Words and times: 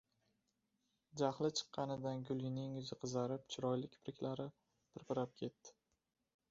—Jahli 1.21 1.51
chiqqanidan 1.59 2.25
Gulining 2.31 2.73
yuzi 2.79 2.99
qizarib, 3.05 3.47
chiroyli 3.55 3.93
kipriklari 3.97 4.51
pirpirab 4.59 5.39
ketdi. 5.43 5.81